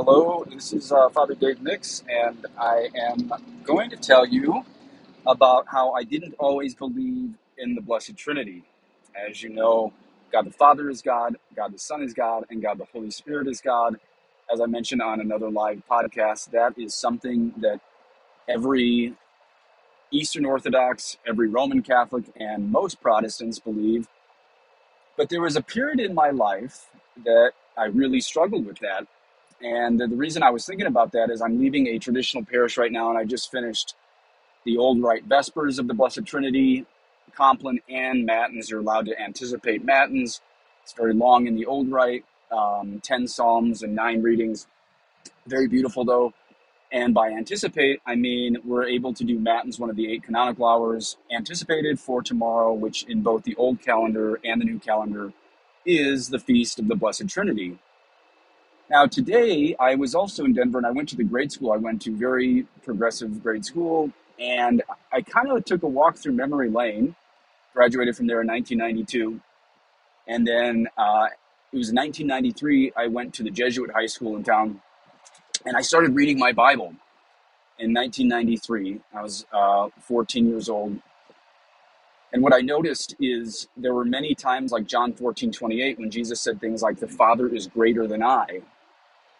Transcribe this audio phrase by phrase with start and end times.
[0.00, 3.32] Hello, this is uh, Father Dave Nix, and I am
[3.64, 4.64] going to tell you
[5.26, 8.62] about how I didn't always believe in the Blessed Trinity.
[9.16, 9.92] As you know,
[10.30, 13.48] God the Father is God, God the Son is God, and God the Holy Spirit
[13.48, 13.96] is God.
[14.54, 17.80] As I mentioned on another live podcast, that is something that
[18.48, 19.16] every
[20.12, 24.06] Eastern Orthodox, every Roman Catholic, and most Protestants believe.
[25.16, 26.86] But there was a period in my life
[27.24, 29.08] that I really struggled with that
[29.60, 32.92] and the reason I was thinking about that is I'm leaving a traditional parish right
[32.92, 33.94] now, and I just finished
[34.64, 36.86] the old rite Vespers of the Blessed Trinity.
[37.34, 40.40] Compline and Matins you're allowed to anticipate Matins.
[40.82, 44.66] It's very long in the old rite, um, 10 Psalms and nine readings.
[45.46, 46.32] Very beautiful, though.
[46.90, 50.66] And by anticipate, I mean we're able to do Matins, one of the eight canonical
[50.66, 55.32] hours, anticipated for tomorrow, which in both the old calendar and the new calendar
[55.84, 57.78] is the Feast of the Blessed Trinity.
[58.90, 61.76] Now, today I was also in Denver and I went to the grade school I
[61.76, 66.70] went to, very progressive grade school, and I kind of took a walk through memory
[66.70, 67.14] lane,
[67.74, 69.40] graduated from there in 1992.
[70.26, 71.26] And then uh,
[71.72, 74.80] it was 1993, I went to the Jesuit high school in town
[75.66, 76.94] and I started reading my Bible
[77.78, 79.00] in 1993.
[79.14, 80.98] I was uh, 14 years old.
[82.32, 86.40] And what I noticed is there were many times, like John 14, 28, when Jesus
[86.40, 88.62] said things like, The Father is greater than I.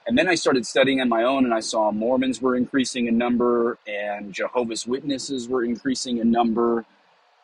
[0.08, 3.18] And then I started studying on my own, and I saw Mormons were increasing in
[3.18, 6.86] number, and Jehovah's Witnesses were increasing in number.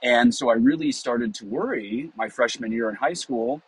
[0.02, 3.60] And so I really started to worry my freshman year in high school.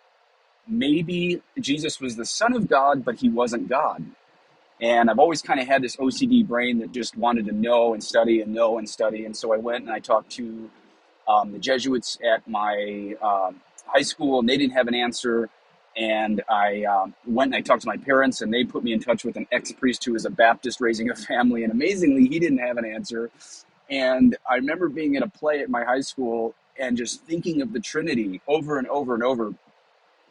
[0.67, 4.03] Maybe Jesus was the Son of God, but he wasn't God.
[4.81, 8.03] And I've always kind of had this OCD brain that just wanted to know and
[8.03, 9.27] study and know and study.
[9.27, 10.71] And so I went and I talked to
[11.29, 13.53] um, the Jesuits at my uh,
[13.87, 15.51] high school, and they didn't have an answer
[15.97, 19.01] and I um, went and I talked to my parents, and they put me in
[19.01, 21.65] touch with an ex priest who was a Baptist raising a family.
[21.65, 23.31] And amazingly, he didn't have an answer.
[23.89, 27.73] And I remember being at a play at my high school and just thinking of
[27.73, 29.55] the Trinity over and over and over.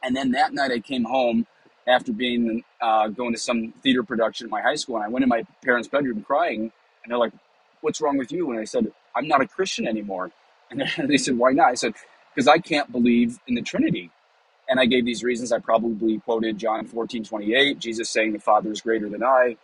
[0.04, 1.48] And then that night, I came home
[1.88, 5.24] after being uh, going to some theater production at my high school, and I went
[5.24, 6.72] in my parents' bedroom crying.
[7.04, 7.34] And they're like,
[7.82, 10.32] "What's wrong with you?" And I said, "I'm not a Christian anymore."
[10.70, 11.96] And they said, "Why not?" I said,
[12.36, 14.12] "Because I can't believe in the Trinity."
[14.68, 15.52] And I gave these reasons.
[15.52, 19.58] I probably quoted John 14, 28, Jesus saying, The Father is greater than I.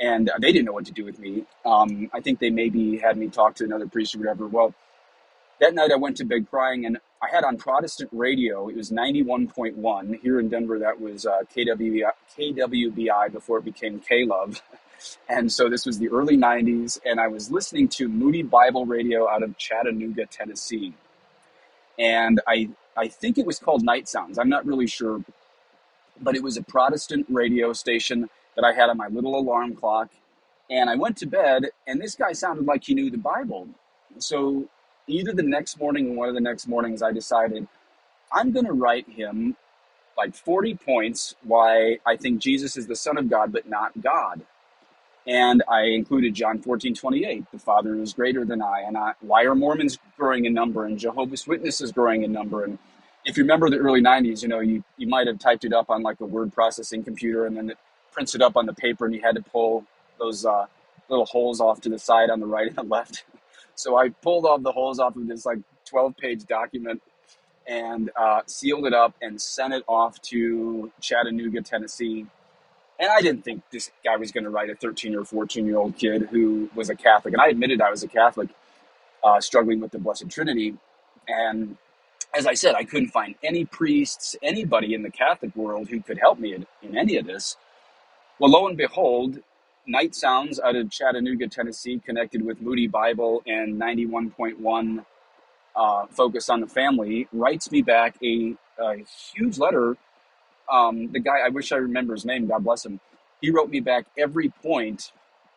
[0.00, 1.44] And they didn't know what to do with me.
[1.64, 4.46] Um, I think they maybe had me talk to another priest or whatever.
[4.46, 4.74] Well,
[5.60, 8.90] that night I went to bed crying, and I had on Protestant radio, it was
[8.90, 10.20] 91.1.
[10.20, 14.62] Here in Denver, that was uh, KWBI, KWBI before it became K Love.
[15.28, 19.28] And so this was the early 90s, and I was listening to Moody Bible Radio
[19.28, 20.94] out of Chattanooga, Tennessee.
[21.98, 24.38] And I I think it was called Night Sounds.
[24.38, 25.22] I'm not really sure,
[26.20, 30.10] but it was a Protestant radio station that I had on my little alarm clock.
[30.70, 33.68] And I went to bed, and this guy sounded like he knew the Bible.
[34.18, 34.66] So
[35.06, 37.66] either the next morning or one of the next mornings, I decided
[38.32, 39.56] I'm going to write him
[40.16, 44.42] like 40 points why I think Jesus is the Son of God, but not God.
[45.26, 48.80] And I included John 14, 28, the Father is greater than I.
[48.80, 52.64] And I, why are Mormons growing in number and Jehovah's Witnesses growing in number?
[52.64, 52.78] And
[53.24, 55.90] if you remember the early 90s, you know, you, you might have typed it up
[55.90, 57.78] on like a word processing computer and then it
[58.10, 59.84] prints it up on the paper and you had to pull
[60.18, 60.66] those uh,
[61.08, 63.24] little holes off to the side on the right and the left.
[63.74, 67.00] So I pulled all the holes off of this like 12 page document
[67.66, 72.26] and uh, sealed it up and sent it off to Chattanooga, Tennessee
[73.02, 75.76] and I didn't think this guy was going to write a 13 or 14 year
[75.76, 77.34] old kid who was a Catholic.
[77.34, 78.48] And I admitted I was a Catholic,
[79.24, 80.76] uh, struggling with the Blessed Trinity.
[81.26, 81.76] And
[82.32, 86.18] as I said, I couldn't find any priests, anybody in the Catholic world who could
[86.18, 87.56] help me in, in any of this.
[88.38, 89.40] Well, lo and behold,
[89.84, 95.04] Night Sounds out of Chattanooga, Tennessee, connected with Moody Bible and 91.1
[95.74, 98.98] uh, Focus on the Family, writes me back a, a
[99.34, 99.96] huge letter
[100.70, 103.00] um, the guy, I wish I remember his name, God bless him,
[103.40, 105.12] he wrote me back every point.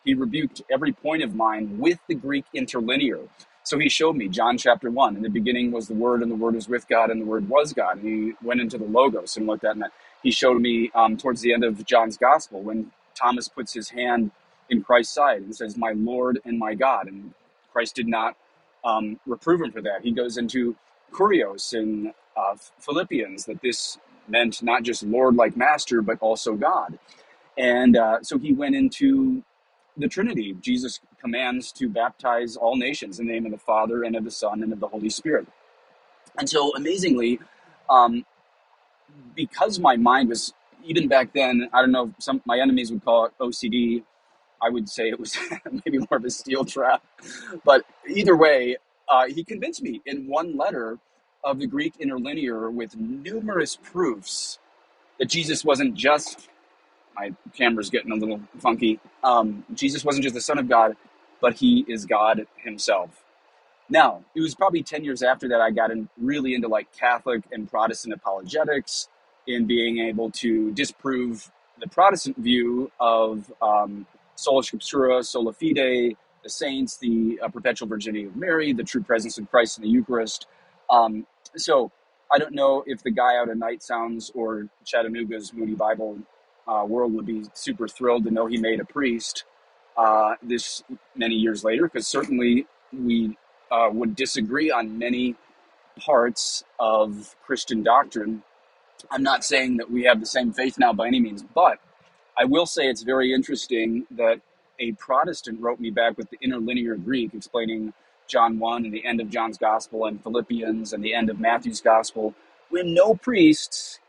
[0.05, 3.19] He rebuked every point of mine with the Greek interlinear.
[3.63, 5.17] So he showed me John chapter 1.
[5.17, 7.49] In the beginning was the Word, and the Word was with God, and the Word
[7.49, 7.97] was God.
[7.99, 9.83] And he went into the Logos and looked at that.
[9.85, 9.93] And
[10.23, 14.31] he showed me um, towards the end of John's Gospel when Thomas puts his hand
[14.69, 17.07] in Christ's side and says, My Lord and my God.
[17.07, 17.33] And
[17.73, 18.35] Christ did not
[18.85, 20.01] um, reprove him for that.
[20.03, 20.75] He goes into
[21.13, 26.99] Kurios in uh, Philippians that this meant not just Lord like Master, but also God.
[27.57, 29.43] And uh, so he went into
[29.97, 30.55] the Trinity.
[30.61, 34.31] Jesus commands to baptize all nations in the name of the Father and of the
[34.31, 35.47] Son and of the Holy Spirit.
[36.37, 37.39] And so amazingly,
[37.89, 38.25] um,
[39.35, 40.53] because my mind was,
[40.85, 44.03] even back then, I don't know, some my enemies would call it OCD.
[44.61, 45.37] I would say it was
[45.85, 47.03] maybe more of a steel trap.
[47.65, 48.77] But either way,
[49.09, 50.99] uh, he convinced me in one letter
[51.45, 54.59] of the Greek interlinear with numerous proofs
[55.19, 56.49] that Jesus wasn't just,
[57.15, 60.97] my camera's getting a little funky, um, Jesus wasn't just the Son of God,
[61.41, 63.23] but he is God himself.
[63.89, 67.43] Now, it was probably 10 years after that I got in, really into like Catholic
[67.51, 69.09] and Protestant apologetics
[69.47, 76.49] in being able to disprove the Protestant view of um, sola scriptura, sola fide, the
[76.49, 80.47] saints, the uh, perpetual virginity of Mary, the true presence of Christ in the Eucharist.
[80.89, 81.91] Um, so
[82.31, 86.17] I don't know if the guy out of Night Sounds or Chattanooga's Moody Bible
[86.67, 89.43] uh, World would be super thrilled to know he made a priest
[89.97, 90.83] uh, this
[91.15, 93.37] many years later, because certainly we
[93.71, 95.35] uh, would disagree on many
[95.99, 98.43] parts of Christian doctrine.
[99.11, 101.79] I'm not saying that we have the same faith now by any means, but
[102.37, 104.41] I will say it's very interesting that
[104.79, 107.93] a Protestant wrote me back with the interlinear Greek explaining
[108.27, 111.81] John 1 and the end of John's Gospel and Philippians and the end of Matthew's
[111.81, 112.35] Gospel
[112.69, 113.99] when no priests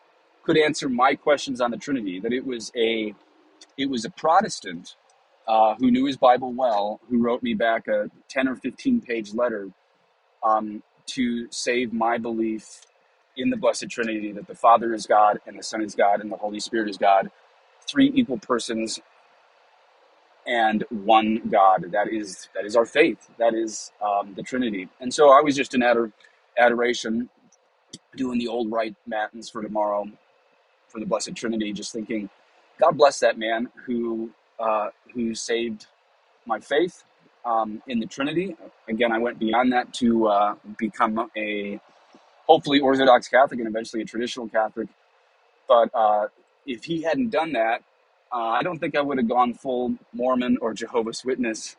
[0.45, 2.21] could answer my questions on the Trinity.
[2.21, 3.15] That it was a
[3.79, 4.97] it was a Protestant
[5.49, 9.35] uh, who knew his Bible well who wrote me back a 10 or 15 page
[9.35, 9.71] letter
[10.45, 12.83] um, to save my belief
[13.37, 16.33] in the Blessed Trinity that the Father is God and the Son is God and
[16.33, 17.31] the Holy Spirit is God,
[17.89, 19.01] three equal persons
[20.47, 21.87] and one God.
[21.93, 23.31] That is that is our faith.
[23.39, 24.89] That is um, the Trinity.
[25.01, 26.13] And so I was just in ador-
[26.59, 27.31] adoration,
[28.17, 30.07] doing the old rite matins for tomorrow
[30.89, 32.31] for the Blessed Trinity, just thinking,
[32.81, 35.87] God bless that man who uh, who saved
[36.47, 37.05] my faith
[37.45, 38.57] um, in the Trinity.
[38.89, 41.81] Again, I went beyond that to uh, become a
[42.47, 44.89] hopefully Orthodox Catholic and eventually a traditional Catholic.
[45.69, 46.29] But uh,
[46.67, 47.83] if he hadn't done that,
[48.33, 51.77] uh, I don't think I would have gone full Mormon or Jehovah's Witness.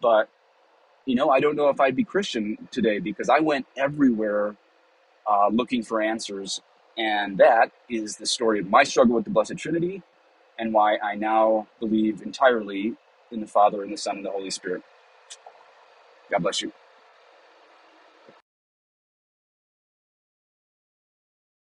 [0.00, 0.28] But,
[1.06, 4.56] you know, I don't know if I'd be Christian today because I went everywhere
[5.30, 6.60] uh, looking for answers.
[6.98, 10.02] And that is the story of my struggle with the Blessed Trinity
[10.58, 12.94] and why I now believe entirely
[13.30, 14.82] in the Father and the Son and the Holy Spirit.
[16.30, 16.72] God bless you.